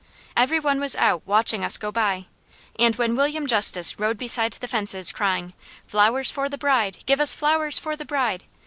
Every 0.35 0.59
one 0.59 0.79
was 0.79 0.95
out 0.95 1.21
watching 1.27 1.63
us 1.63 1.77
go 1.77 1.91
by, 1.91 2.25
and 2.79 2.95
when 2.95 3.15
William 3.15 3.45
Justus 3.45 3.99
rode 3.99 4.17
beside 4.17 4.53
the 4.53 4.67
fences 4.67 5.11
crying, 5.11 5.53
"Flowers 5.85 6.31
for 6.31 6.49
the 6.49 6.57
bride! 6.57 7.03
Give 7.05 7.19
us 7.19 7.35
flowers 7.35 7.77
for 7.77 7.95
the 7.95 8.03
bride!" 8.03 8.45